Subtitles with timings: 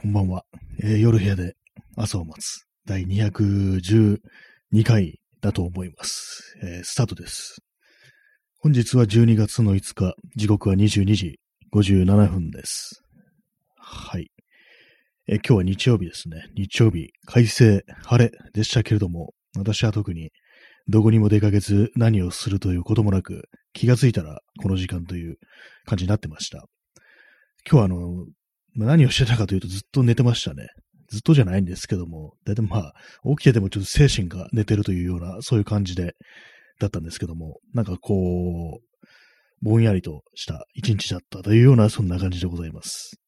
[0.00, 0.46] こんばんは。
[0.82, 1.56] えー夜部屋で
[1.94, 4.18] 朝を待つ第212
[4.82, 6.56] 回だと思います。
[6.62, 7.60] えースタートです。
[8.60, 11.38] 本日は12月の5日、時刻は22時
[11.74, 13.02] 57分です。
[13.76, 14.30] はい。
[15.28, 16.46] えー今日は日曜日ですね。
[16.54, 20.30] 日曜日、快晴、晴れでしたけれども、私は特に
[20.88, 25.36] どこにも出かけず何をするということもなく、気がついたらこの時間という
[25.84, 26.64] 感じになってました。
[27.70, 28.26] 今日はあの、
[28.74, 30.68] まあ何をしてたかというとずっと寝てましたね。
[31.10, 32.94] ずっとじゃないんですけども、だいたいまあ、
[33.30, 36.14] 起きててもちょっと精神が寝てるというような、そういう感じで、
[36.78, 39.06] だったんですけども、なんかこう、
[39.62, 43.20] ぼんやりとした一日だったというような、そんな感じでございます。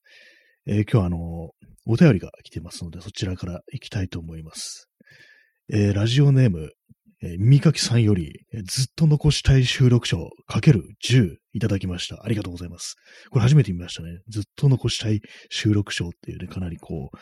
[0.67, 1.51] えー今日はあの、
[1.87, 4.89] お便りが来てますので、そちらから行きたいと思います。
[5.73, 6.71] えーラジオネーム、
[7.23, 12.23] えー耳かきさんより、えーずっと残したい収録書かける10いただきました。
[12.25, 12.97] ありがとうございます。
[13.31, 14.19] これ初めて見ましたね。
[14.29, 17.19] ずっと残したい収録賞っていうね、かなりこう、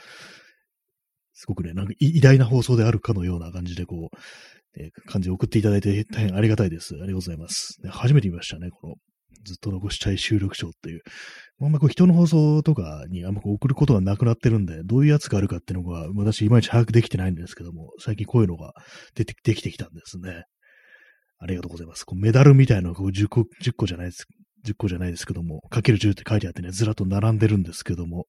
[1.34, 4.16] すごくね、なんか偉大な放送であるかのような感じでこう、
[4.80, 6.94] えー感じで送っていただいて大変ありがたいです。
[6.94, 7.76] ありがとうございます。
[7.82, 8.94] ね初めて見ましたね、この、
[9.44, 11.02] ずっと残したい収録賞っていう。
[11.62, 18.72] あんまこう人の放送とかにあんまこう送ることがなくなってるんで、どういうやつがあるかっていうのが私いまいち把握できてないんですけども、最近こういうのが
[19.14, 20.44] 出てできてきたんですね。
[21.38, 22.04] ありがとうございます。
[22.04, 24.26] こうメダルみたいなのこう10個、10個じゃないです。
[24.66, 28.26] 10個じゃないですけども、かける10って書いてあってね、ずらっと並んでるんですけども、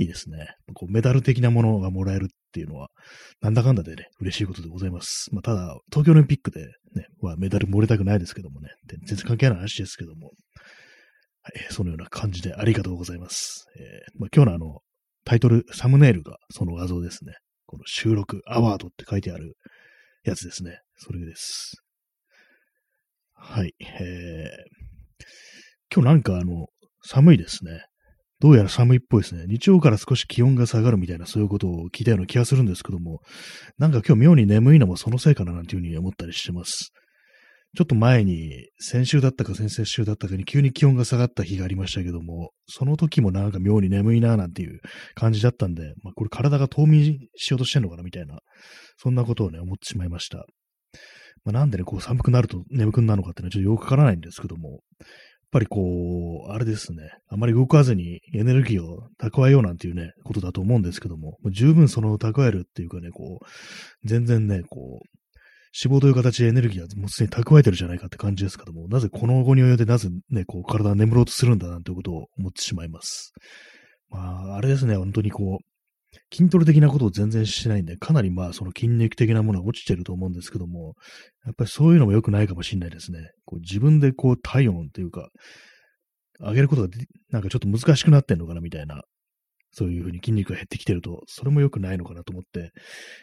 [0.00, 0.54] いいですね。
[0.72, 2.88] こうメダル的なものがもらえるっていうのは、
[3.42, 5.28] なんだかんだでね、嬉しいことでございます。
[5.32, 10.32] まあ、ただ、東京オリンピックでね、はメダル漏れたくないですけどもね、全然関係ない話ですけども、
[11.42, 13.66] はい、そのような感じでありがとうございます。
[13.78, 14.78] えーまあ、今日のあの、
[15.24, 17.34] タイトル、サムネイルがその画像ですね。
[17.66, 19.56] この収録アワードって書いてある
[20.24, 20.80] やつですね。
[20.96, 21.76] それです。
[23.34, 23.74] はい。
[23.80, 24.90] えー
[25.92, 26.68] 今日なんかあの、
[27.02, 27.82] 寒いですね。
[28.40, 29.44] どうやら寒いっぽいですね。
[29.46, 33.20] 日曜から少し気温が下がるみたいなそういうことを聞いたような気がするんですけども、
[33.78, 36.92] なんか今日妙に眠いのもそのせいかななんていうふうに思ったりしてます。
[37.76, 44.80] ちょっと前に、先週だったか先々週だったかに急に気温が下がった日がありましたけども、その時もなんか妙に眠いななんていう
[45.14, 48.40] 感じだったんで、まあこれ体が冬眠しようとしてんのかなみたいな、
[48.96, 50.46] そんなことをね、思ってしまいました。
[51.44, 54.80] まあ、なんでね、こう寒くなると眠くなるのかっていうのはちょっとよくわからないんですけども、
[55.50, 65.20] ぱりこう、あれですね、あまり動かずにエネルギーを蓄えようなんていうね、ことだと思うんですけども、もう十分その蓄えるっていうかね、こう、全然ね、こう、
[65.84, 73.32] 脂肪という形でエネルギーはもうすでに蓄えてるじゃないかって感じですけども、なぜこの後に及んでなぜね、こう、体が眠ろうとするんだなんてことを思ってしまいます。
[74.10, 75.69] まあ、あれですね、本当にこう、
[76.32, 80.94] 筋トレ的なことを全然してないんで、かなりまあ、その筋肉的なものは落ちてると思うんですけども、
[81.44, 83.30] やっぱりそういうのも良くないかもしれないですね。
[83.44, 85.28] こう自分でこう体温というか、
[86.40, 86.88] 上げることが
[87.30, 89.02] なんかちょっと難しくなってんのかなみたいな、
[89.72, 92.70] そういうふうに筋肉が減ってきてると、それも良くないのかなと思って、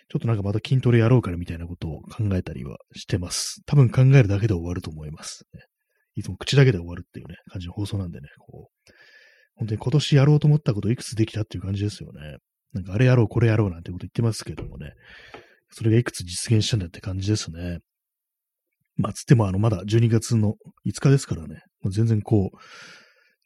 [0.10, 3.62] ちょっとなんかまた筋トレやろうかなみたいなことを考えたりはしてます。
[3.66, 5.62] 多分考えるだけで終わると思います、ね。
[6.16, 8.92] いつも口だけで終わるっていうね、感じの放送なんでね、こう、
[9.56, 12.38] 本当に今年やろうと思ったこといくつできたっていう感じですよね。
[12.78, 14.94] なんかあれやろう、これやろうなんてこと言ってますけどもね、
[15.72, 17.80] それがいくつ実現したんだって感じですね。
[18.96, 20.56] まあ、つってもあの、まだ12月の
[20.88, 22.58] 5日ですからね、もう全然こう、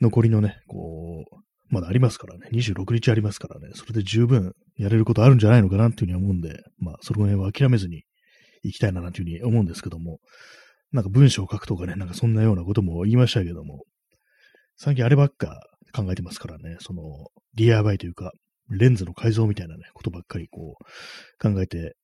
[0.02, 1.36] 残りのね、こう、
[1.70, 8.04] まだありますからね、26日ありますからね、それで十分やれることあるんじゃないのかなっていうふうに思うんで、まあ、その辺は諦めずに
[8.64, 10.20] 行きたいななんていうふうに思うんですけども、
[10.92, 13.84] なんか文章を書くとかね、なんかそんなようなことも言いましたけども、
[14.76, 15.62] 最近あればっか
[15.94, 17.04] 考えてますからね、その
[17.56, 18.32] DIY というか、
[18.78, 21.96] レンズの改造みたいなね、ことばっかりこう、考えて、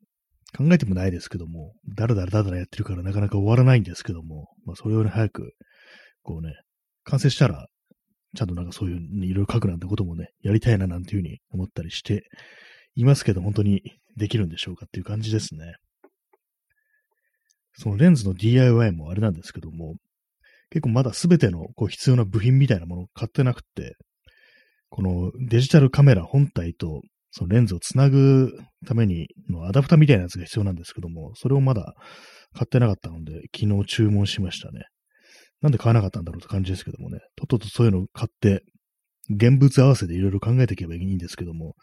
[0.58, 5.54] 考えてもないですけども、だらだらだらやってるからなかなか終わらないんですけども、まあそれより早く、
[6.24, 6.54] こうね、
[7.04, 7.68] 完成したら、
[8.36, 12.24] ちゃんとなんかそういういろいろ書くなんてこともね、やりたいななんていうふうに思ったりして
[12.96, 13.82] いますけど、本当に
[14.16, 15.76] できるんでしょうかっていう感じですね。
[17.74, 19.96] そのレンズの DIY もあれなんですけども、
[20.70, 23.96] 結構まだすべてのこう必要な部品みたいなものを買ってなくて、
[24.90, 27.02] このデジタルカメラ本体と
[27.32, 28.52] そのレンズをつなぐ
[28.86, 31.94] ためにのアダプターみたいなやつが必要なんですけども、それをまだ
[32.54, 34.86] 買ってなかったので、昨日注文しましたね。
[35.62, 38.64] なんで買わなかったんだろうって感じですけどもね、とっととそういうのを買って、
[39.30, 41.76] 現物合わせでいろいろ考えていけばいいんですけども、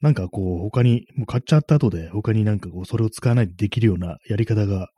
[0.00, 4.88] なんかこう他に、もう買っちゃった後で他になんかこうそれを使わないでできるようなやり方が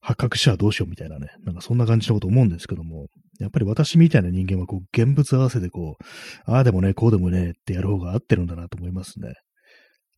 [0.00, 3.08] 発覚したらどうしようみたいなね、なんかそんな感じのこと思うんですけども、
[3.40, 9.34] やっぱり私みたいな人間はこう現物合わせでこう、ああでもね、こうでもねってやる方が合ってるんだなと思いますね。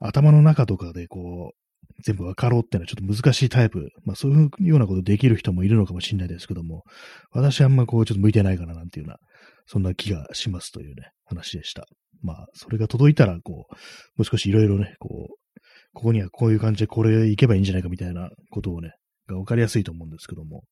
[0.01, 3.89] 頭の中とかでこう、全部分かろうっていうのはちょっと難しいタイプ。
[4.05, 6.83] まあそういうようなことできる人もいるのかもしれないですけども、
[7.31, 9.19] 私あんまこうちょっと向いてないかななんていうような、
[9.67, 11.87] そんな気がしますというね、話でした。
[12.23, 15.61] まあ、それが届いたら、こう、もう少しいろいろね、こう、
[15.93, 18.93] ここにはこういう感じでこれいけばいいんじゃないかみたいなことをね、
[19.29, 20.63] が分かりやすいと思うんですけども、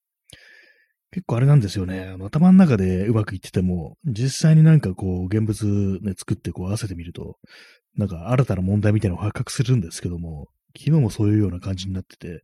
[1.13, 2.09] 結構あれなんですよね。
[2.15, 7.37] あの頭の中でうまくいってても、実際になんかこう、現物ね、作ってこう合わせてみると、
[7.97, 10.47] なんか新たな問題みたいなのを発覚するんですけども、
[10.79, 12.43] 昨日もそういうような感じになってて、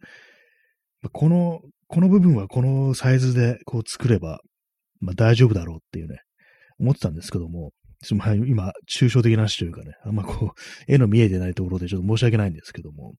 [1.12, 4.40] この、この部分はこのサイズでこう作れば、
[5.00, 6.18] まあ大丈夫だろうっていうね、
[6.80, 7.70] 思ってたんですけども、
[8.46, 13.14] 今、抽象的な話というかね、あんまこう、絵の見えてないところでちょっと申し訳ないんですけども、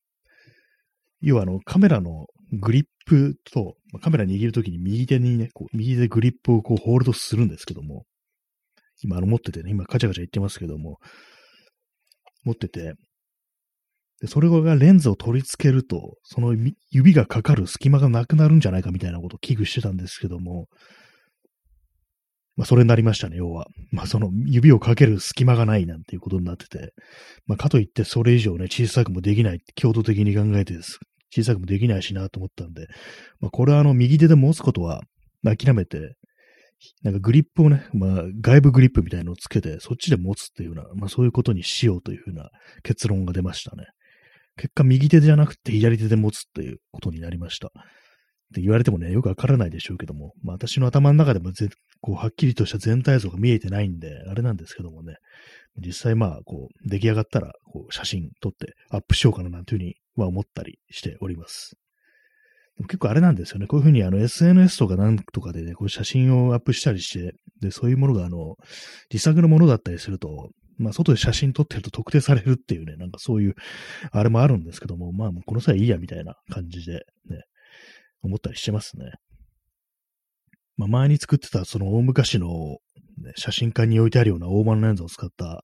[1.21, 8.05] 要はあの、カメラのグリップと、まあカメラ握るときに右手にね、こう右手でグリップをこうホールドするんですけども、
[9.03, 10.97] 今あの持っててね、今カチャカチャ言ってますけども、
[12.43, 12.93] 持ってて、
[14.19, 16.55] でそれがレンズを取り付けると、その
[16.89, 20.67] 指がかかる隙間がなくなるんじゃないかみたいなことを危惧してたんですけども、
[22.55, 23.67] まあ、それになりましたね、要は。
[23.91, 26.91] まあ、その指をかける隙間がないなんていうことになってて、
[27.45, 30.99] まあ、かといってそれ以上ね、小さくもできないって強度的に考えてです。
[31.35, 32.87] 小さくもできないしなと思ったんで、
[33.39, 35.01] まあ、これはあの、右手で持つことは
[35.43, 36.15] 諦めて、
[37.01, 42.49] なんかグリップをね、まあ、外部グリップみたいのをつけて、そっちで持つっていうような、まあ、そういうことにしようというふうな
[42.83, 43.85] 結論が出ましたね。
[44.57, 47.67] 結果、右手じゃなくて左手で持つっていうことになりました。
[47.67, 47.71] っ
[48.53, 51.67] て言われてもね、よくわからないでしょうけども、まあ私の頭の中でもぜ
[52.01, 55.15] こうはっきりとした全体像が見えてないんで、あれなんですけどもね、
[55.77, 61.77] 実際まあ、こう、出来上がったら、こう、写真撮ってアップしようかななんていうふうには思ったりしております。
[62.77, 63.67] でも結構あれなんですよね。
[63.67, 68.55] こういうふうにあの SNS とかなんとかでね、こう写真をアップしたりして、で、そういうものがあの、
[69.11, 73.55] 自作のものだったりすると、まあ、外で写真撮ってると特定されるっていうね、なんかそういう、
[74.11, 77.41] あれもあるんですけども、まあ、この際いいや、みたいな感じで、ね、
[78.21, 79.11] 思ったりしてますね。
[80.75, 82.77] まあ、前に作ってたその大昔の、
[83.23, 85.63] ね、写真館に置いてあるような大盤レンズを使った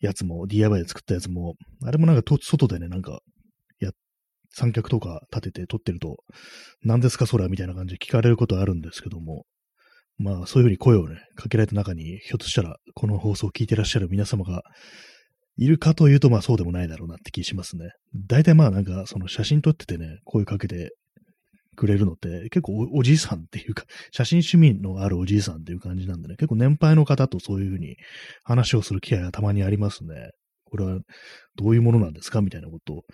[0.00, 3.20] やつも、DIY で作ったやつも、あれもなんか外でね、なんか、
[4.50, 6.18] 三脚とか立てて撮ってると、
[6.82, 9.44] 何ですかそれはみたいな感じで聞かれることあるんですけども、
[10.18, 14.62] まあそういうふうに声をね、かけられた中に、ひょっとしたらこの放送を聞いてらっしゃる皆様が
[15.56, 17.90] いるかというと、まあそうでもないだろうなって気しますね。
[18.28, 20.90] 大体まあなんかその写真撮っててね、声かけて
[21.76, 27.96] くれるのって結構おじいさんっていうか、写真趣味のあるおじいさんっていう感じなんでね、結構年配の方とそういうふうに
[28.44, 30.30] 話をする機会がたまにありますね。
[30.64, 30.98] これは
[31.56, 33.04] どういうものなんですかみたいなことを言っ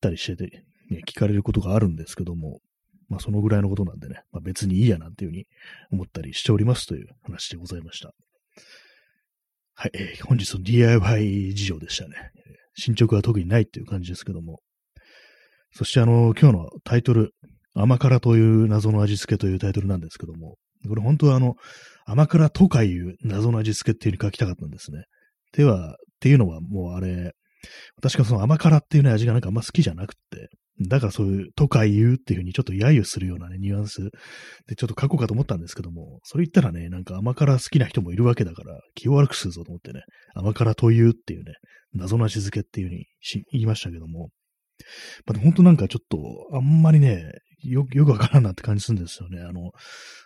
[0.00, 2.60] たりしてて、ね、聞かれることがあるんですけども、
[3.08, 5.46] まあそのぐらいのことなんでね、まあ、別にいいやなんていうふうに
[5.92, 8.12] 思ったりしておりますという話でございました。
[9.74, 12.14] はい、えー、本日の DIY 事情でしたね。
[12.74, 14.60] 進捗は特にないっていう感じですけども。
[15.72, 17.34] そしてあの、今日のタイトル、
[17.74, 20.56] 甘辛という謎の味付けというタイトルなんですけども、
[20.88, 21.56] これ本当はあの、
[22.06, 25.04] 甘辛とかいう謎の味付けっていう風に書きたかったんですね。
[25.52, 27.34] では、っていうのはもうあれ、
[27.96, 30.48] 私がその甘辛っていうね味がなんかあんま好きじゃなくって、
[30.80, 34.10] だからそういう、とか言うっていう風にちょっと揶揄するようなね、ニュアンス
[34.68, 40.02] でちょっと書こうかと思ったんですけども、それ言ったらね、なんか甘辛好きな人もいるわけだから、気を悪くするぞと思ってね、
[40.34, 41.54] 甘辛というっていうね、
[41.94, 43.06] 謎の味付けっていう風に
[43.52, 44.30] 言いましたけども、
[45.24, 46.18] まあ、本当なんかちょっと、
[46.54, 47.30] あんまりね、
[47.62, 49.40] よ、よくわからんなって感じするんですよね。
[49.40, 49.72] あの、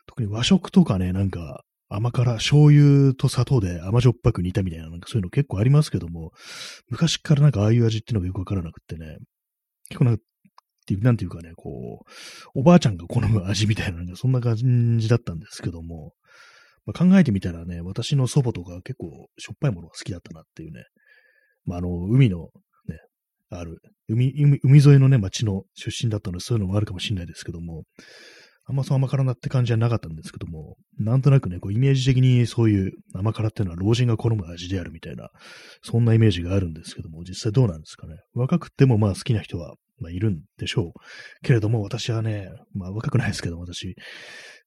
[0.06, 6.31] 特に和食とかね、なんか、甘辛、醤油と砂糖で甘じょっぱく煮たみたいな、なんかそういうの結構ありますけども、
[6.88, 9.17] 昔からなんかああいう味っていうのがよくわからなくってね、
[9.89, 10.22] 結構なんか、
[10.87, 12.05] ていうなんていうかね、こ
[12.55, 16.15] う、おばあちゃんが好む味みたいな、そんな感じだったんですけども、
[16.87, 20.84] まあ、考えてみたらね、私の祖母とか結構しょっぱいものが好きだったなっていうね、
[21.65, 22.49] まあ、あの、海の
[22.89, 22.99] ね
[23.51, 24.32] ある、海、
[24.63, 27.84] 海沿いのね、町の出身だったので、そういうのもあるかもしれないですけども、
[28.70, 35.29] あんまそう甘辛なって感じはなかったんですけども、なんとなくね、こうイメージ的にそういう甘辛っていうのは老人が好む味であるみたいな、
[35.82, 38.15] そんなイメージがあるんですけども、実際どうなんですかね。
[38.32, 41.00] 若くてもまあ好きな人は、まあいるんでしょう。
[41.43, 43.96] けれども私はね、まあ若くないですけども、私、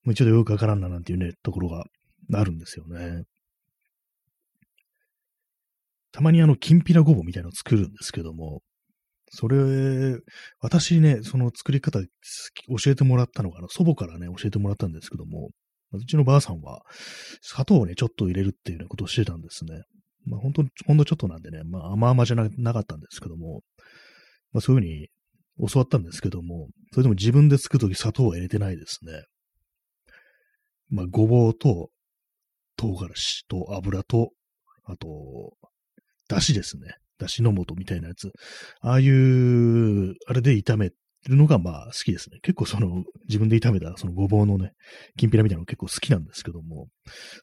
[0.03, 1.85] もう一度よくわからんななんていうね、ところが
[2.33, 3.23] あるんですよね。
[6.11, 8.59] たまにあの、きんぴらごぼうみたいなのを作るんですけども、
[9.29, 10.19] それ、
[10.59, 15.49] 私ね、その作り方教えてもらったのかな、祖母からね、教えてもらったんですけども、
[15.93, 16.81] うちのばあさんは、
[17.41, 19.83] 砂糖をね、ちょっと入れるっていうようなことをしてたんですね。
[20.25, 23.61] まあ、本当ほんとちょっとなんでね、まあ、甘々じゃなかったんですけども、
[24.51, 29.23] まあ、そういうふうに教わったんですけども、それでも自分で作るとき砂糖は入れてないですね。
[30.89, 31.89] まあ、ごぼうと、
[32.75, 34.31] 唐辛子と油と、
[34.85, 35.53] あと、
[36.27, 36.95] だしですね。
[37.19, 38.31] だしの素みたいなやつ。
[38.81, 40.91] ああいう、あれで炒め
[41.27, 42.39] るのがまあ好きですね。
[42.41, 44.73] 結構その自分で炒めたそのごぼうのね、
[45.17, 46.87] きんぴらみたいなの結構好きなんですけども、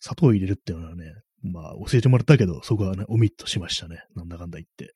[0.00, 1.04] 砂糖を入れるっていうのはね、
[1.42, 4.02] まあ、教えてもらったけど、そこはね、オミットしましたね。
[4.14, 4.94] なんだかんだ言って。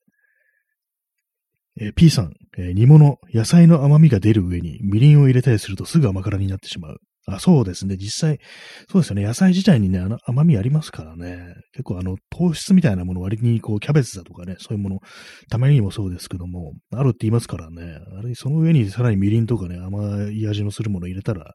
[1.81, 7.00] えー、P さん、えー、煮物、野菜の甘みが出る上にみりんを入れたりするとすぐ甘辛になってしまう。
[7.26, 7.97] あ、そうですね。
[7.97, 8.38] 実際、
[8.90, 9.23] そうですよね。
[9.23, 11.54] 野菜自体にね、あの甘みありますからね。
[11.73, 14.99] 結構あの、糖質みたいなもの割にこう、キャベツだとかね、そういうもの、
[15.49, 17.99] たまにもそうですけども、あるって言いますからね。
[18.19, 21.54] あれ、その上にさらにみりんとかね、甘い味のするもの入れたら、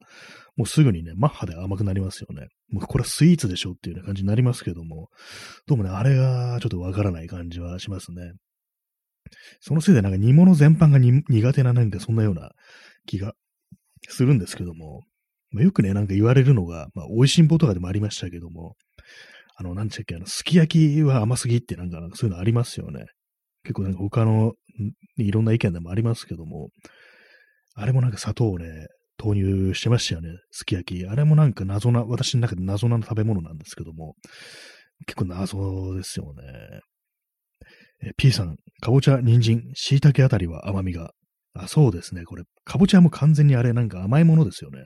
[0.58, 2.48] もうすぐにね、マッハで甘くなりますよね。
[2.72, 5.10] もうこれはスイーツでしょっていう、ね、感じになりますけども、
[5.68, 8.34] どうもね、あれがちょっとわからない感じはしますね。
[9.62, 12.52] そのせいでなんか煮物全般が苦手ななんかそんなような
[13.06, 13.34] 気が
[14.08, 15.04] するんですけども、
[15.52, 18.76] まあ、よくね、なんか言われるのが、まあ、美味しんぼとかでもありましたけども、
[19.56, 23.06] あの、なんちゃっけ、あの、すき焼きは甘すぎってなんか、んかそういうのありますよね。
[23.64, 24.54] 結構なんか他の、
[25.18, 26.70] いろんな意見でもありますけども、
[27.76, 28.88] あれもなんか砂糖をね、
[29.18, 30.30] 投入してましたよね。
[30.52, 31.06] すき焼き。
[31.06, 34.16] あれもなんか謎な、私の中で謎な食べ物なんですけども、
[35.06, 36.82] 結構謎ですよね。
[38.02, 41.12] え P さん、かぼちゃ、人参、椎茸あたりは甘みが。
[41.54, 42.24] あ、そうですね。
[42.24, 44.86] これ、かぼちゃも完全にあれなんか甘いものですよね。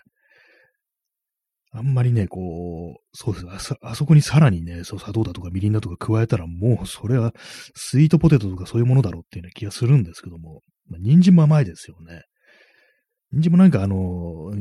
[1.76, 3.76] あんまりね、こう、そうですあそ。
[3.82, 7.34] あそこにさらにね、そう砂糖だとかみりんだとか加えたら、もうそれは
[7.76, 12.22] スイートポテトとかそういうものだろうっていう、ね、気がするんですけども、まあ、人参も甘いですよね。
[13.32, 14.54] 人参もなんかあの、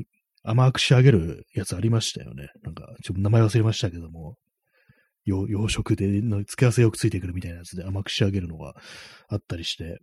[0.43, 2.49] 甘く仕上げるやつありましたよね。
[2.63, 4.37] なんか、ちょっと名前忘れましたけども、
[5.25, 8.75] 洋食での付け合わせよくついてくるみたいなやつで甘く仕上げるのが
[9.29, 9.99] あったりして、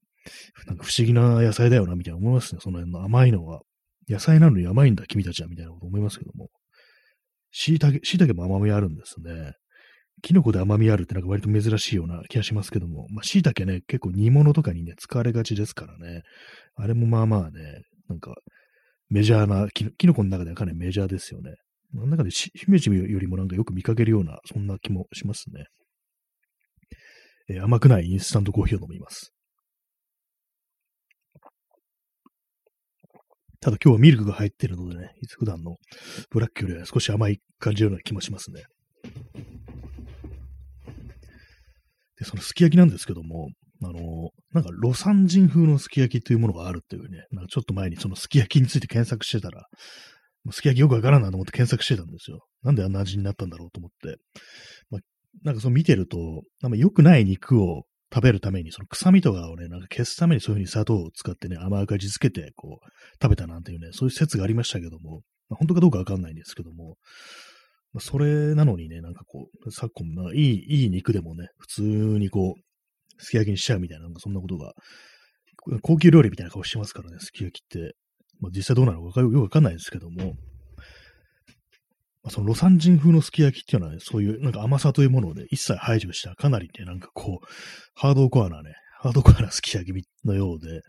[0.67, 2.61] なんか不思議な野菜だよな、みたいな思いますね。
[2.61, 3.61] その辺の甘いのは。
[4.07, 6.49] 野菜なのに甘いんだ、君たちは、みたいなこと思いますけども。
[7.51, 9.53] 椎茸、椎茸も甘みあるんですね。
[10.21, 16.23] キノコで甘みあるってなんか割と珍しいような気がしますけども、まあ、椎茸ね、結構煮物とかにね、使われがちですからね。
[16.75, 18.35] あれもまあまあね、なんか、
[19.09, 21.53] メジャーなキ、ノコの中ではかなりメジャーですよね。
[21.93, 25.65] なんだかで、姫路よりもなんかよく見かけるような、そんな気もしますね。
[27.49, 29.31] えー、甘くないインスタントコーヒーを飲みます。
[33.61, 35.75] ただ今日はミルクが入ってるのでね、普段の
[36.29, 38.63] ブラックよりは少し甘い感じるような気もしますね。
[42.17, 43.49] で、そのすき焼きなんですけども、
[43.83, 49.67] あの、なんか、ロサン人風のすき焼きというものがあるっていうね、なんかちょっと前にそのすき焼きについて検索してたら、
[50.51, 52.45] すき焼きよくわからんなと思って検索してたんですよ。
[52.63, 54.17] なんであんな味になったんだろうと思って。
[54.89, 55.01] まあ、
[55.43, 56.17] なんかそう見てると、
[56.61, 62.89] なんか良くない肉を食べるために、その臭みとかをね、なんか消すためにそういうふうに砂糖を使ってね、甘く味付けて、こう、
[63.21, 66.97] 食べたなんていうね、そういう説がありましたけども、まあ、本当かどうかわかんないんですけども、
[67.93, 74.73] まあ、それなのにね、なんかこう、昨今、まあ、いい、いい肉でもね、普通にこう、すき焼きにしちゃうみたいな、なんかそんなことが、
[75.81, 77.95] 高級料理みたいな顔してますからね、すき焼きって。
[78.39, 80.33] まあ、実際どうなのかよくわかんないですけども、
[82.23, 86.35] まあ、そのロサン人風のすき焼きっていうのはね、そういうなんか甘さというものをね、一切排除した。
[86.35, 87.45] かなりね、なんかこう、
[87.95, 90.81] ハードコアなね、ハードコアなすき焼きのようで、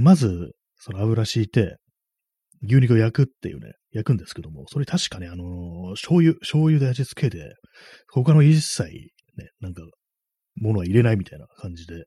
[0.00, 1.76] まず、その油敷いて、
[2.64, 7.54] 牛肉を焼くっていうね、焼くんですけども、それ確かね、あのー、醤油、醤油で味付けて、
[8.10, 8.84] 他の一切
[9.36, 9.82] ね、なんか、
[10.56, 12.04] ものは入れないみたいな感じで、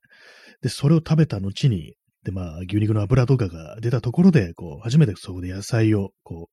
[0.62, 6.48] で、それを食べた後に、で、まあ、牛肉の油とかが出たところで、こう、初めてそこで野菜を、こ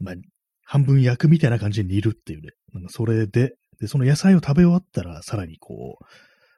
[0.00, 0.14] う、まあ、
[0.70, 2.50] 半分焼くみたいな感じで煮るっていうね。
[2.74, 6.04] なんかそれで、で、その野菜を食べ終わったら、さらにこう、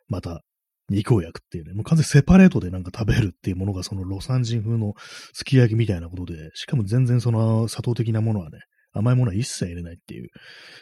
[0.09, 0.43] また
[0.89, 4.95] 肉を焼くっていうね、もう完全セパレートでなんか食べるっていうものがそのロサン人風の
[5.33, 8.59] すき焼きみたいなことで、しかも全然その砂糖的なものはね、
[8.93, 10.29] 甘いものは一切入れないっていう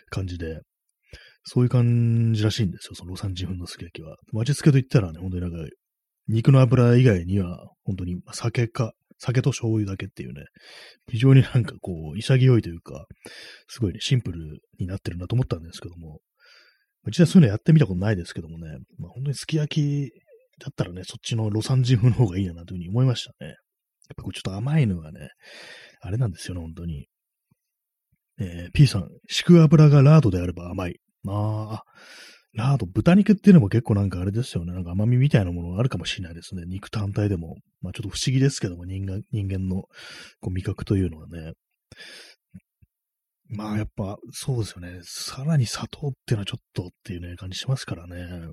[0.09, 0.63] 感じで、
[1.45, 4.17] そういう感じらしいんですよ、そのロサン人風のすき焼きは。
[4.33, 5.71] 味付けと言ったらね、本当になんか
[6.29, 10.45] 肉の油以外には、本当に酒か、酒と醤油だけっていうね、
[11.11, 13.07] 非常になんかこう、潔いというか、
[13.69, 16.21] すごいね、シンプルになってるなと思ったんですけども、
[17.07, 20.11] 実際そういうのやってみたことないですけどもね、まあ、本当にすき焼き
[20.61, 23.51] だったらね、そっちのロサンジ風の方がいいなというふうに思いましたね。
[23.51, 23.57] やっ
[24.17, 25.29] ぱこれちょっと甘いのがね、
[26.01, 27.07] あれなんですよね、本当に。
[28.41, 31.01] えー、P さん、敷く油がラードであれば甘い。
[31.23, 31.83] まあ
[32.59, 34.73] あ、ラーと、豚肉っていうのも結構なんかあれですよね。
[34.73, 36.63] なんか甘みみたいなものがあるかもしれないですね。
[36.67, 37.57] 肉単体でも。
[37.81, 39.83] まあちょっと不思議ですけども、人間、人間の
[40.41, 41.53] こう味覚というのはね。
[43.51, 45.01] まあやっぱそうですよね。
[45.03, 48.51] さらに砂糖っていうのはちょっとっていうね、感じしますからね。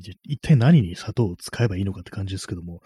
[0.00, 2.80] 一体何に砂糖を使えばいいのかって感じですけども、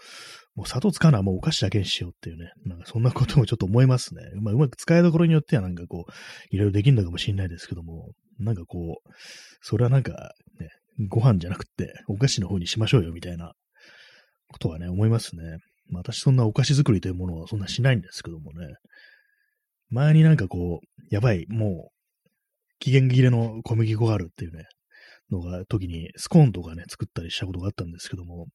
[0.55, 4.23] もう砂糖使うのはもうお菓子だけにしようっていうね、なんかそんなこともちょっと思いますね。
[4.41, 9.09] まあ、うまく使いどころによってはなんかこう、いろいろできるのかもしれないですけども、なんかこう、
[9.61, 10.69] それはなんかね、
[11.07, 13.53] ご飯じゃなくてお菓子の方にしましょうよみたいな
[14.47, 15.57] ことはね、思いますね。
[15.89, 18.67] まあ、私そんなお菓子作りというものはそんなしないんですけどもね。
[19.89, 22.29] 前になんかこう、やばい、もう、
[22.79, 24.65] 期限切れの小麦粉があるっていうね、
[25.31, 28.47] のが、時にスコーンとかね、作ったりしたことがあったんですけども、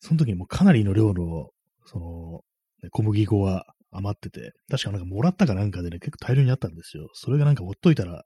[0.00, 1.50] その時にもうかなりの量の、
[1.86, 2.40] その、
[2.82, 7.08] ね、小麦粉が余ってて、確かなんかもらったかなんかでね、結構大量にあったんですよ。
[7.12, 8.24] それがなんかほっといたら、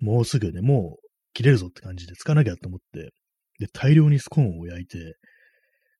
[0.00, 3.10] もうすぐね、もう切れるぞって感じで、つかなきゃと思って、
[3.58, 5.16] で、大量にスコーンを焼いて、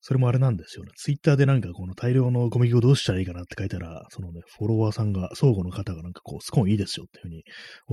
[0.03, 0.93] それもあれなんですよね。
[0.97, 7.43] ツイッターでなんかこの大量の小麦粉どうしたらいいかなって書いたら、そのね、フォロワーさんが、相互の方がなんかこう、スコーンいいですよっていうふうに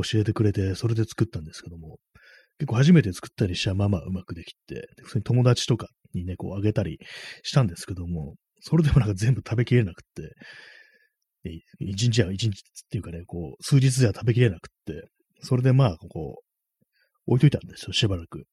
[0.10, 1.98] 教えてくれて、それで作ったんですけども、
[2.60, 7.00] 結構初めて作ったりしたままうまくできて、普通に友達とかにね、こうあげたり
[7.44, 10.34] したんですけども、それでもなんか全部食べきれなくて、
[11.80, 12.54] 一日は一日っ
[12.90, 15.08] ていうかね、こう、数日では食べきれなくって、
[15.42, 18.44] それでまあ、こう、置いといたんですよ、しばらく。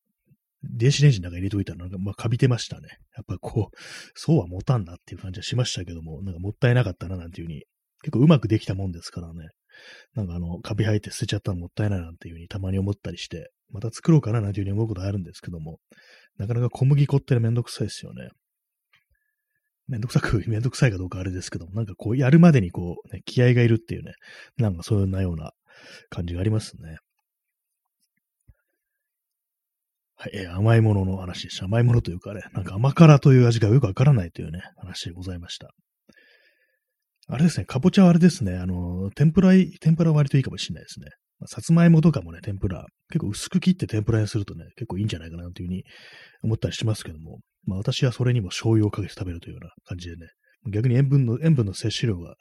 [0.62, 2.88] 電子レンジの中に入れといたら、なんか、まあ、かびてましたね。
[3.16, 3.76] やっぱこう、
[4.14, 7.64] そうは持たんなっていう感じはしましたけども、なんかもったいなかったな、なんていうふうに、
[8.02, 9.48] 結構うまくできたもんですからね。
[10.14, 15.78] なんかあの、カビ生えて捨てちゃったのもったいないなんていうふうにたまに思ったりして、また作ろうかななんていうふうに思うことあるんですけども、
[16.38, 18.28] なかなか小麦粉ってめんどくさいですよね。
[19.86, 24.14] めんどくさく、 めんどくさいかどうかあれですけども、なんかこう、やるまでにこう、ね、気合がいるっていうね、
[24.56, 25.52] なんかそういうような
[26.08, 26.96] 感じがありますね。
[30.16, 31.66] はい、えー、甘いものの話でした。
[31.66, 35.74] 甘いものというかね、なんか甘辛という味がよくわからないというね、話でございました。
[37.28, 41.06] あれですね、かぼちゃはあれですね、あの、天ぷら、天ぷらは割といいかもしれないですね。
[41.38, 45.84] ま、さつまいもとかもね、天ぷら、結構薄く切って天ぷらにするとね、結構いいんじゃないかなというふうに
[46.42, 50.26] 思ったりしますけども、まあ私はそれにも醤油をかけて食べるというような感じでね、
[50.70, 52.34] 逆に塩分の、塩分の摂取量が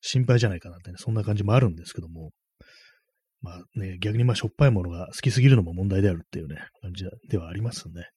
[0.00, 2.30] 心配じゃないかなってね、そんな感じもあるんですけども、
[3.42, 8.08] まあね、逆にまあしょっぱいものが好きすぎるのも問題であるっていうね、感じではありますね。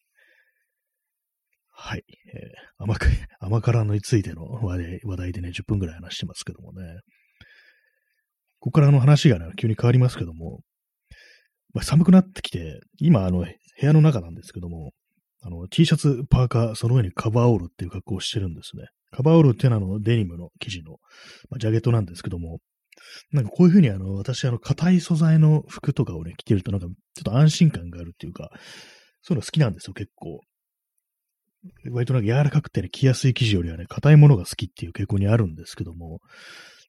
[1.85, 2.05] はい。
[2.33, 3.07] えー、甘く、
[3.41, 7.01] 甘辛についての話題話題でね、10分ぐらい話してますけどもね。
[8.59, 10.61] ここからの話がね、急に変わりますけども、
[11.73, 13.47] まあ、寒くなってきて、今、あの、部
[13.81, 14.93] 屋の中なんですけども、
[15.41, 18.85] あの、T シャツ、パーカー、その上にカバーオールっていう格好をしてるんですね。
[19.11, 20.93] カバーオールっていうのはあの、デニムの生地の、
[21.49, 22.59] まあ、ジャケットなんですけども、
[23.33, 28.51] なんかこういうふうにあの、私あの、硬い素材の服とかをね、着てるとなんか、ちょっと安心感があるっていうか、
[29.21, 30.39] そういうの好きなんですよ、結構。
[31.91, 36.19] 割となんか柔らかくてね、着やすい生地よりはね、硬いものが好きっていう傾向にあるんですけども、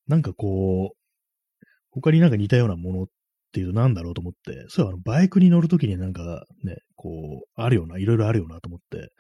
[0.09, 3.07] なんかこう、他になんか似たようなものっ
[3.53, 9.13] ていうと何だろうと思って、そうあのバイクに乗るときになんかね、こう、あるような、いろいろあるよなと思って、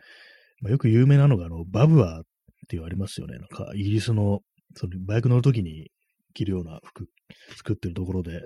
[0.60, 2.22] まあ、よく有名なのがあの、バブアーっ
[2.68, 3.38] ていうありますよね。
[3.38, 4.40] なんか、イギリスの、
[4.76, 5.90] そのバイク乗るときに
[6.34, 7.06] 着るような服
[7.56, 8.40] 作ってるところで、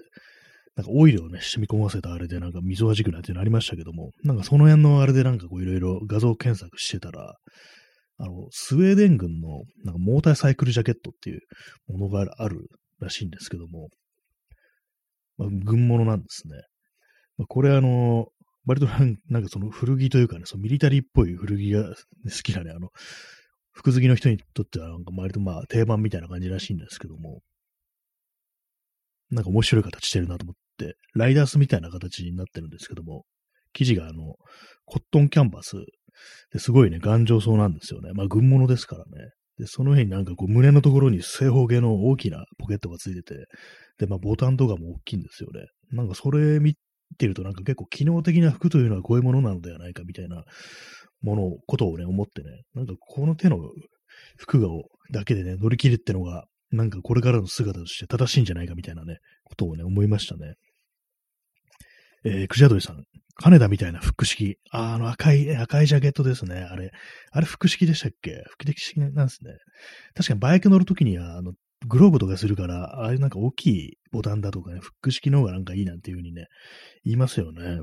[0.78, 7.34] なんかオイルをね、染み込ませたあれでなんか溝はじくなっていうのありましたけども、なんかその辺のあれでなんかこういろいろ画像検索してたら、
[8.18, 11.40] あの、スウェーデン軍のなんかモーターサイクルジャケットっていう
[11.88, 12.68] ものがある
[13.00, 13.88] らしいんですけども、
[15.36, 16.54] まあ、軍物なんですね。
[17.38, 18.28] まあ、これあの、
[18.64, 18.86] 割と
[19.28, 21.94] なんかその古着というかね、そのミリタリーっぽい古着が好
[22.44, 22.90] きなね、あの、
[23.72, 27.40] 服好きの人にとってはなんか割とまあ定番みたいな感じらしいんですけども、
[29.30, 30.60] なんか面白い形してるなと思って、
[31.14, 33.24] ライダースみたいな形になってるんですけども、
[33.72, 34.34] 生地があの、
[34.84, 35.76] コットンキャンバス
[36.52, 38.12] ですごいね、頑丈そうなんですよね。
[38.14, 39.30] まあ軍物ですからね。
[39.58, 43.34] で、その辺になんかこう胸のところに正方形の大きなポケットがついてて、
[43.98, 45.66] で、まあボタンとかも大きいんですよね。
[45.90, 46.76] なんかそれ見
[47.18, 50.44] てるとなんか結構機能的な服というのはこういうものなのではないかみたいな
[51.22, 53.58] もの、ことをね、思ってね、なんかこの手の
[54.36, 60.54] 服がをだけでね、乗り切るってのが、なんかこれからの姿として正しいんじゃないかみたいなね、ことをね、思いましたね。
[62.30, 63.04] えー、クジャドリさん、
[63.36, 64.58] 金田みたいな複式。
[64.70, 66.56] あ、あの赤い、赤いジャケットですね。
[66.56, 66.90] あれ、
[67.30, 68.44] あれ複式でしたっけ？
[68.48, 69.52] 複式なんですね。
[70.14, 71.54] 確かにバイク乗るときには、あの、
[71.86, 76.48] グローブとかするから、ああいうなんか大きいボタンだとかね、複式の方がなんかいいなんていう風にね、
[77.04, 77.80] 言いますよね。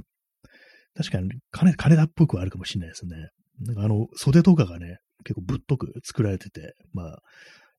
[0.96, 3.30] 確かに、金、金田っぽくはあるかもしれないですね。
[3.62, 7.20] なんかあの、袖とかがね、結構ぶっとく作られてて、まあ、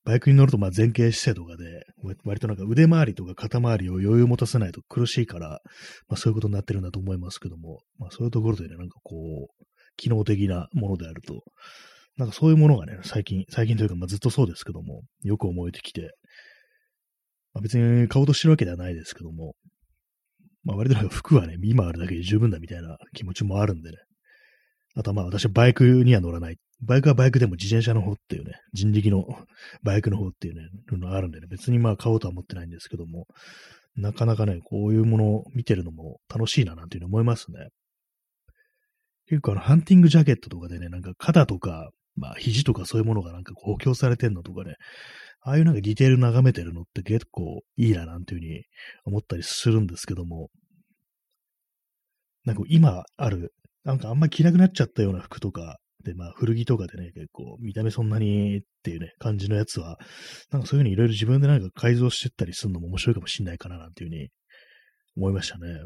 [0.07, 1.85] バイクに乗るとまあ前傾姿勢とかで、
[2.25, 5.61] 割となんか腕回りとか肩回りを余裕を持たせないと苦しいから、
[6.09, 9.17] まあそういうことになってるんだと思いますけども、まあそういうところでね、なんかこ
[9.51, 9.65] う、
[9.97, 11.43] 機能的なものであると、
[12.17, 16.13] なんかそういうものがね、最近、最近というかまあずっとそうですけども、よく思えてきて、
[17.53, 19.55] まあ、別に買おうとしてるわけではないですけども、
[20.63, 23.97] まあ割となんか服はね、今あるだけで十分だみたいな気持ちもあるんでね、
[24.95, 26.59] あとはまあ私はバイクには乗らない。
[26.81, 29.25] バイクはバイクでも自転車の方っていうね、人力の
[29.83, 33.27] バイクの方っていうね、のがあるんでね、別にまあ買おうとは思ってないんですけども、
[33.97, 37.69] なかなかね、こういうものを見てるのも楽しいななんていうふうに思いますね。
[39.27, 44.75] 結構あの、ハンティングジャケットとかでね、なんか肩とか、まあ肘とかそういうものがなんか補強されてんのとかね、
[45.41, 48.65] ああいうなんかディテール眺めてるのって結構いいななんていうふうに
[49.05, 50.51] 思ったりするんですけども、
[52.45, 53.53] なんか今ある、
[53.85, 59.99] なんかあんま着なくなっちゃったような服とか、で、まあ古着とかでね、結構見た目そんなにっていうね、感じのやつは、
[60.51, 64.29] なんかそういう風にいろいろ自分でなんか改造してったりするのも面白いかもしんないかななんていう風に
[65.17, 65.81] 思いましたね。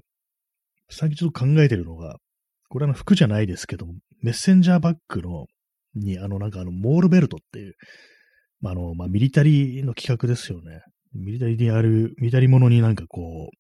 [0.91, 2.17] 最近ちょっと考えてるのが、
[2.69, 3.87] これあの服じゃないですけど、
[4.23, 5.47] メッセンジャーバッグの、
[5.95, 7.75] にあのなんかあのモールベルトっていう、
[8.61, 10.83] まあ、あの、まあ、ミリタリーの企画ですよね。
[11.15, 13.57] ミリタリーにある、ミリタリーものになんかこう、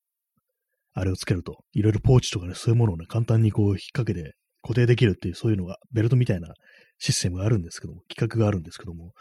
[0.92, 4.34] あれをつけると、いろいろポーチとかね、そういうものをね、簡単にこう引っ掛けて
[4.70, 6.54] 固定できるっていう、そういうのが、ベルトみたいな
[6.98, 9.14] システムがあるんですけども、企画があるんですけども、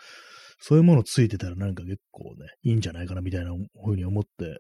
[0.59, 3.51] そういうものついてたらなんか結構ね、いいんじゃないかなみたいな
[3.83, 4.59] ふうに思って、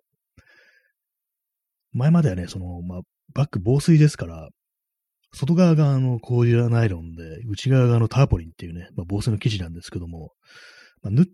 [1.91, 3.01] 前まではね、その、まあ、
[3.35, 4.49] バッグ防水ですから、
[5.31, 10.31] 外側があの、コーデュラナイロンで、内側があの、ターポリンっていうね、まあ、防水の生地なんですけども、
[11.03, 11.25] まあ、縫っ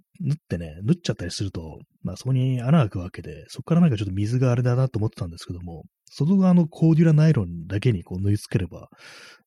[0.50, 8.90] てね、縫っちゃったりすると、まあそこに穴が開くわけで、そこからなんかちょっと水があれだなと思ってたんですけども、外側のコーデュラナイロンだけにこう縫い付ければ、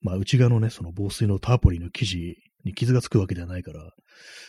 [0.01, 3.91] まあ内側のね、その防水のターポリンの生地に傷がつくわけではないから、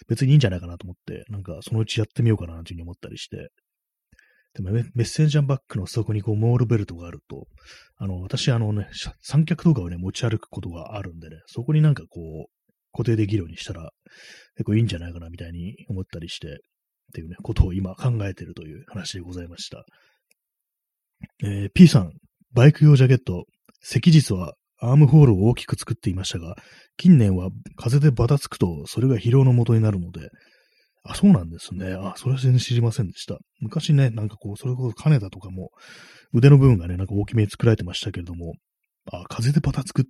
[0.08, 3.50] 別にいいんじゃないかなと思って、なんかそのうちやってみようかなというふうに思ったりして、
[4.56, 7.46] でもメッセンジャーバッグの底にこうモールベルトがあると、
[7.98, 8.90] あの、私あのね、
[9.22, 12.52] 三脚とかをね、持ち歩くことがあるんでね、そこになんかこう、
[12.92, 13.92] 固定できるようにしたら、
[14.56, 16.52] 結構いいんじゃないかなみたいに思ったりして、っ
[17.14, 19.86] ていうね、ことを今考えてるという話でございました。
[21.44, 22.12] えー、P さん、
[22.54, 23.46] バイク用ジャケット、
[23.84, 26.56] 赤日はアームホールを大きく作っていましたが、
[26.98, 30.30] 近年は風でバタつくと、それが疲労の元になるので、
[31.04, 31.94] あ、そうなんですね。
[31.94, 33.38] あ、それは全然知りませんでした。
[33.62, 35.70] 昔ね、なんかこう、それこそ金田とかも、
[36.34, 38.54] 腕の部分がね、なんか大きめに作られてましたけれども、
[39.12, 40.04] あ、風でバタつく。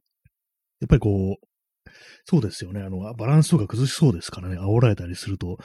[0.81, 1.89] やっぱりこう、
[2.25, 2.81] そうですよね。
[2.81, 5.57] あの、バランスとか崩しそうですからね、煽られたりすると、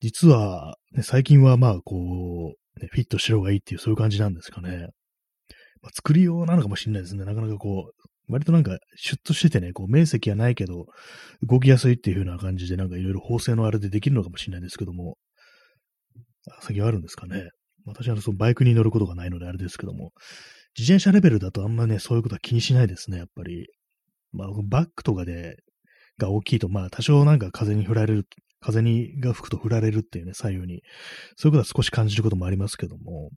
[0.00, 4.88] 実は、ね、最近はまあ、こう、ね、フィットしろがいいっていう、そういう感じなんですかね。
[5.82, 7.24] まあ、作りようなのかもしれないですね。
[7.24, 10.86] なかなかこう、割となんか、シュッとしててね、こう、面積はないけど、
[11.42, 15.16] 動きやすいっていう風な感じで、なんかいろいろ縫製のあれでできるのかもしれないですけども、
[16.62, 17.50] 先はあるんですかね。
[17.86, 20.12] 私はそのバイクに乗ることがないのであれですけども、
[20.78, 23.66] 自転車レベルだとあんまね、そういうことは気にしないですね、やっぱり。
[24.32, 25.56] まあ、バックとかで、
[26.18, 28.26] が大きいと、まあ、多少なんか風に振られる、
[28.60, 30.82] 風にが吹くと振られるっていうね、左右に。
[31.36, 33.30] そういうことは少し感じることもありますけども、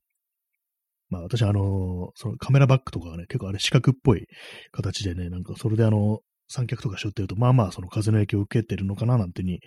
[1.10, 4.28] まあ私あの、そのカメラバッグとかがね、結構あれ四角っぽい
[4.72, 9.60] 形でね、なんかそれであの、三脚とか背負ってると、まあまあその風の影響を受けてるのかななんてに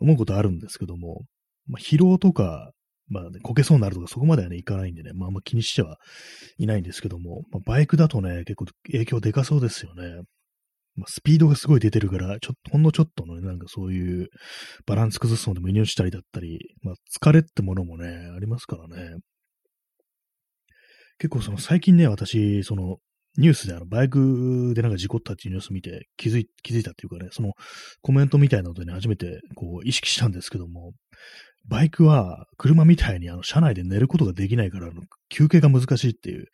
[0.00, 1.22] 思うことあるんですけども、
[1.66, 2.72] まあ疲労とか、
[3.08, 5.96] まあね、こけそうになるとかそこまではね、いかないんでね、まああんま気にしては
[6.58, 10.22] いないんですけども、まあ、バイクだとね、結構影響でかそうですよね。
[10.98, 14.28] まあ、スピードがすごい出てるから、ちょっと、ほんのちょっとのね、なんかそういう
[14.84, 19.18] バランス崩すのでもに落ちたりだったり、まあ、疲れってものもね、ありますからね。
[21.18, 22.96] 結構その最近ね、私、その、
[23.36, 27.52] ニュースであの、バイクでなんか事故ったっていうニュース見て気づい、気づいたっていうかね、その
[28.02, 30.92] コメントみたいなのでね、初めてこう意識したんですけども、
[31.68, 34.90] バイクは車みたいにあの、車内で寝ることができないから、
[35.28, 36.46] 休憩が難しいっていう、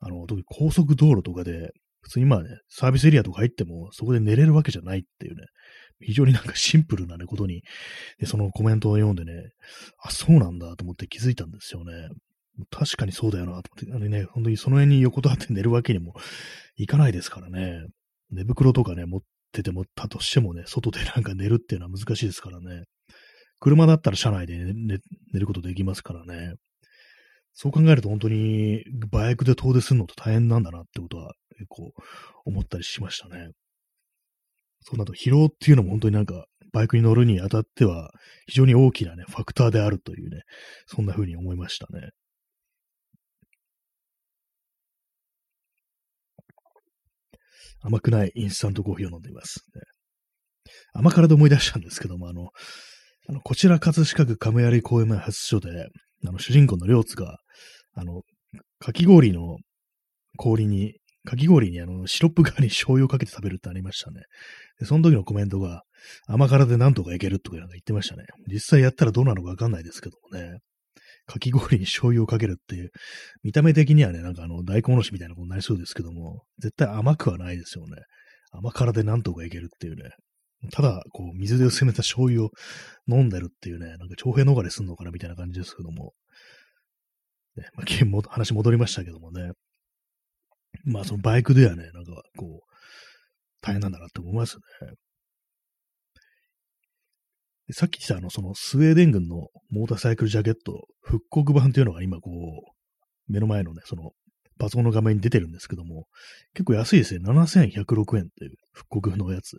[0.00, 1.72] あの、特に高速道路とかで、
[2.06, 5.42] 普通にまあね、サービスエリアとか入っても、そこで寝れるわけじゃないっていうね、
[6.00, 7.62] 非常になんかシンプルなね、ことに、
[8.20, 9.50] でそのコメントを読んでね、
[10.04, 12.08] あ、そうなんだと思って気づいたんですよね。
[12.70, 16.14] 確かにそうだよなと思って、あのね、本当にその辺に横たわって寝るわけにも
[16.76, 17.86] いかないですからね。
[18.30, 19.20] 寝袋とかね、持っ
[19.52, 22.84] ててもたとしてもね、外でなんか寝るっていうのは難しいですからね。
[23.58, 24.98] 車だったら車内で寝
[25.32, 26.54] 寝ることできますからね。
[27.58, 31.90] そう考えると本当にバイクで遠出するのって大変なんだなってことは結構
[32.44, 33.48] 思ったりしましたね。
[34.82, 38.10] そうなると疲労っていうのも本当になんかバイクに乗るにあたっては
[38.46, 40.42] 非常に大きなね、ファクターであるというね、
[40.86, 42.10] そんな風に思いましたね。
[47.80, 49.80] 甘くないインスタントコーヒーを飲んでいます、ね。
[50.92, 52.50] 甘辛で思い出したんですけども、あの、
[53.28, 55.70] あのこちら葛飾区亀有公園前発出所で、
[56.26, 57.38] あの、主人公の両津が、
[57.96, 58.22] あの、
[58.78, 59.56] かき氷の
[60.36, 64.22] 氷に、かき氷にあの、シロップ側に醤油をかけて食べるってありましたね。
[64.78, 65.82] で、その時のコメントが、
[66.28, 68.24] 甘辛でなんとかいけるとか言ってましたね。
[68.46, 70.58] 実際やったらどうなのかわかんないですけどもね。
[71.26, 72.90] かき氷に醤油をかけるっていう、
[73.42, 77.96] 見た目的にはね、なんかあの、大根おろしみたいなことになりそうですけども、絶対甘くはないですよね。
[78.52, 80.10] 甘辛でなんとかいけるっていうね。
[80.72, 82.50] ただ、こう、水で薄めた醤油を
[83.08, 86.12] 飲んでるっていうね、なんか徴兵逃れすんのかなみたいな感じですけども。
[87.56, 89.52] ね、まあ、話戻りましたけどもね。
[90.84, 92.66] まあ、そのバイクではね、なんか、こう、
[93.60, 94.92] 大変なんだなって思いますね。
[97.72, 104.12] さっき言ったあの、そのスウェーデン軍のモーターサイクルジャケット復刻版っていうのが今こう、目の前のね、その
[104.58, 106.06] パソコンの画面に出てるんですけども、
[106.54, 107.20] 結構安いですね。
[107.28, 109.56] 7106円っていう復刻のやつ。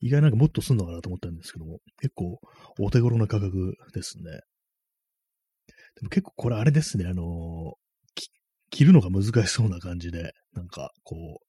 [0.00, 2.38] 意外なんかもっとすんのかなと思ったんですけども、結構
[2.78, 4.24] お手頃な価格ですね。
[5.96, 8.22] でも結構これあれですね、あのー、
[8.70, 11.44] 着るのが難しそうな感じで、なんかこう、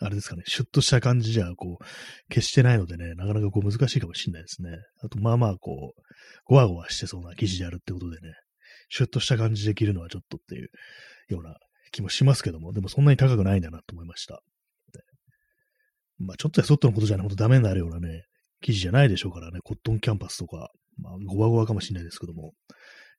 [0.00, 1.84] あれですかね、シュッとした感じじゃ、こう、
[2.32, 4.70] 消してないのでね、なかなかこう難しいかもしれないですね。
[5.02, 6.02] あと、まあまあ、こう、
[6.44, 8.32] ゴワゴワしてそうな生地であるってことでね、
[8.90, 10.70] シュッとした感じで着るのはちょっとっていう
[11.28, 11.56] ような
[11.90, 14.40] 気もしますけども、でもそんなに高くないんだなと思いました。
[16.18, 18.24] まあ、ちょっとやそっとのことじゃね、ほんとダメになるようなね、
[18.60, 22.52] 生地じゃないでしょうからね、コットンキャンパスとか、まあ、ゴワゴワかもしれないですけども、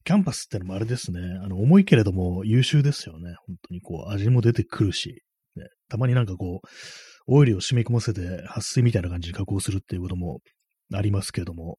[0.03, 3.35] キャンパスってのもあれですね、あの、重いけれども優秀ですよね。
[3.45, 5.23] 本当にこう、味も出てくるし、
[5.55, 6.67] ね、たまになんかこう、
[7.27, 10.39] オイルを染み込ませて、撥水みたいな感じに加工するっていうことも
[10.93, 11.77] ありますけれども、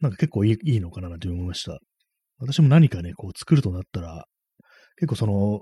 [0.00, 1.78] なんか結構いいいいのかななんて思いました。
[2.38, 4.26] 私も何かね、こう作るとなったら、
[4.96, 5.60] 結構その、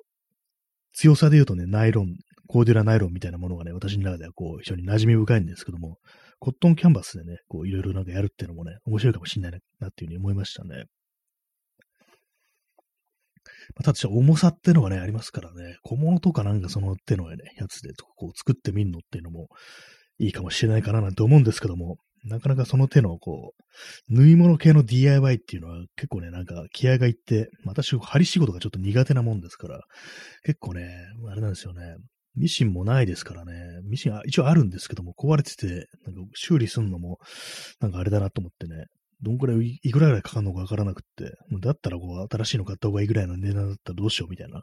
[0.95, 2.17] 強さで言うとね、ナイロン、
[2.49, 5.99] コーデュラナイロンみたいなものがね、私の中ではこう、非常に馴染み深いんですけども、
[6.39, 10.85] コットンキャンバスでね、こう、いろいろなんかやるっていうのもね、面白いかもしれないなっていうふうに思いましたね。
[13.77, 19.49] まあ、ただ重さっていうのがね、ありますからね、小物とかなんかその手のね、やつでとかこう作ってみるのっていうのも
[20.19, 23.53] いいかもしれないかななんて思うんですけども、なかなかその手のこ
[24.09, 29.81] う、縫い物系の DIY っていうのは結構ね、なんか気合がいって、私、針仕事がちょっと苦手なもんですから、
[30.45, 30.89] 結構ね、
[31.29, 31.97] あれなんですよね、
[32.37, 33.53] ミシンもないですからね、
[33.85, 37.19] ミシンは一応あるんですけども、壊れてて、なんか修理するのも、
[37.81, 38.87] なんかあれだなと思ってね、
[39.23, 44.63] どんくらい、いくらぐらいかかるのかわからなくって、だったらこう、新しいの買った方がいいぐらいの値段だったらどうしようみたいな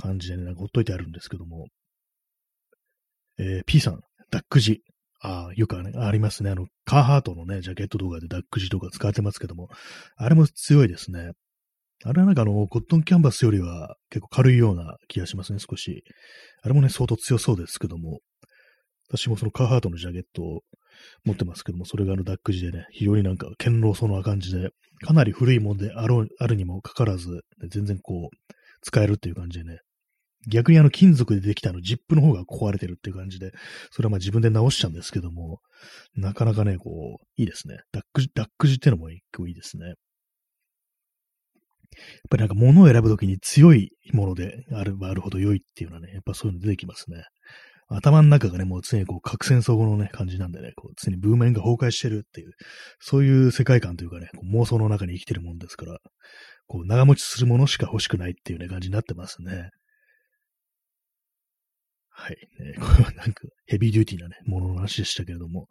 [0.00, 1.66] 感じでね、なんかほっといてあるんですけども。
[3.38, 4.00] えー、P さん、
[4.30, 4.82] ダックジ。
[5.24, 6.50] ああ、よくありますね。
[6.50, 9.68] あの、カーハートのね、ジャケット動画でダックジとか使ってますけども、
[10.16, 11.30] あれも強いですね。
[12.04, 16.02] あれはなんかあの、コットンキャンバスよりは結構軽いような気がしますね、少し。
[16.62, 18.18] あれもね、相当強そうですけども、
[19.08, 20.62] 私もそのカーハートのジャケットを
[21.24, 24.70] 持ってますけども、それがあのダック時でね、非常になんか堅牢そうな感じで、
[25.04, 29.78] かなり古いもんであるあるにもかかわらず、全然こう、使えるっていう感じでね、
[30.48, 33.52] 逆にあの金属でできたあのジップの方が壊れてるっていう感じで、
[33.90, 35.60] それはまあ自分で直しちゃうんですけども、
[36.16, 37.78] なかなかね、こう、いいですね。
[37.92, 39.86] ダック、ダック時ってのも結構いいですね。
[39.86, 39.94] やっ
[42.30, 47.24] ぱりなんか物を選ぶときに強いものであればあるほど良いっていうのはね、やっぱそういうの出てきますね。
[47.88, 52.52] 頭の中がね、もう常にこう、核戦争後のね、感じなんでね、こう、常にブーメンが崩壊してるっていう、
[53.00, 55.98] そういう世界観というかね、こう妄想の中に生きてるもんですから、
[56.66, 59.70] こう、長持ちするものしか欲しくないっていうね、感じになってますね。
[62.08, 62.36] はい。
[62.60, 65.68] ね、 これはなんか、ヘビーデューティーなね、ものの話でしたけれども、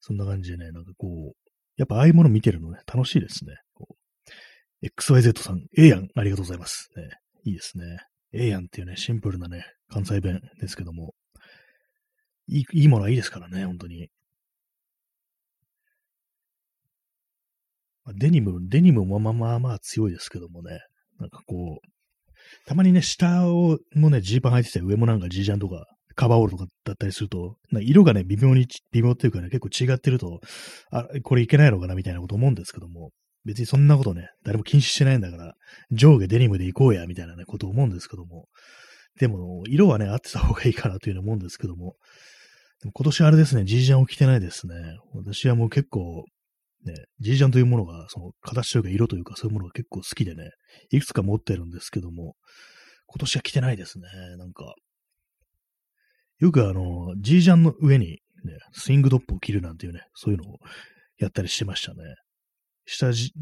[0.00, 3.56] そんな感じでね、なんかこう、やっぱああいうもの見てるのね、楽しいですね。
[4.82, 6.88] XYZ さん、ええやん、ありがとうございます。
[6.96, 7.08] ね、
[7.44, 7.98] いいですね。
[8.32, 11.14] ええやんっていうね、シンプルなね、関西弁ですけども、
[12.46, 14.08] いい、いいものはいいですからね、本当に。
[18.14, 20.80] デニム、デニムもまあまあまあ強いですけどもね、
[21.18, 21.88] なんかこう、
[22.66, 30.40] たまにね、下をもね、ジーパン履いてて、上もなんかジージャンとか、カバーオールとかだったりすると、色がね、微妙に、微妙っていうかね、結構違ってると、
[30.90, 33.10] あ、これいけないのかなみたいなこと思うんですけども、
[33.44, 35.54] 別にそんなことね、誰も禁止してないんだから、
[35.90, 38.48] 上下デニムで行こうや、みたいなね、こと思うんですけども。
[39.18, 41.96] でも、色はね、合ってた方がいいかなというふうに思うんですけども。
[42.80, 44.74] でも今年あれですね、ジージャンを着てないですね。
[45.14, 46.24] 私はもう結構、
[46.84, 50.50] ね、ジージャンというものが、その形というか色というかそういうものが結構好きでね、
[50.90, 52.36] いくつか持ってるんですけども、
[53.06, 54.06] 今年は着てないですね。
[54.38, 54.74] なんか、
[56.38, 60.56] よくあの、ジージャンの上にね、スイングトップを着るなんていうね、そういうのを
[61.18, 61.98] やったりしてましたね。
[62.90, 63.32] 下ジ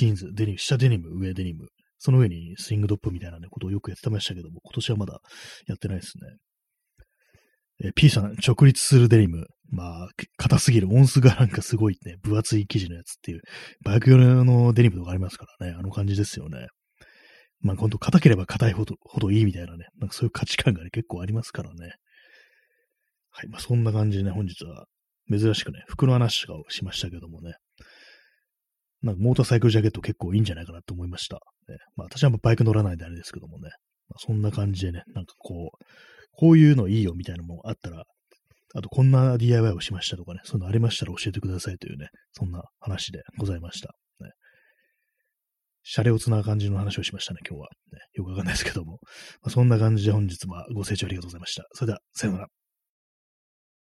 [0.00, 5.20] ーンズ、デニム、下デニム、上デニム、その上にスイングトップみたいな、ね、ことをよくやってましたけども、今年はまだ
[5.66, 7.88] やってないですね。
[7.88, 9.46] え P さん、直立するデニム。
[9.70, 10.88] まあ、硬すぎる。
[10.88, 13.42] 音数がなんかすごいね、分厚い生地のやつっていう、
[13.84, 16.68] バイク用のデニムとかありますからね、あの感じですよね。
[17.60, 21.92] まあ、ほんと硬ければ硬いほどほどいいみたいなね、なんかそういう価値観がね、結構ありますからね。
[23.30, 24.86] はい、まあそんな感じでね、本日は
[25.30, 27.54] 珍しくね、服の話とかをしましたけどもね。
[29.02, 31.36] なんかモーターサイクルジャケット結構いいんじゃないかなと思いました。
[31.68, 33.70] ね、まあ私はバイク乗らないであれですけどもね。
[34.08, 35.84] まあ、そんな感じでね、なんかこう、
[36.32, 38.04] こういうのいいよみたいなのもあったら、
[38.74, 43.88] あとこんな DIY をしましたとかね、そういうのありましたら教えてくださいというね、そんな話でございました。
[44.20, 44.30] ね、
[45.82, 47.68] シャレオツな感じの話をしましたね、今日は。
[47.92, 48.98] ね、よくわかんないですけども。
[49.42, 51.64] まあ、そんな感じで本日はご清聴ありがとうございました。
[51.72, 52.57] それでは、さようなら。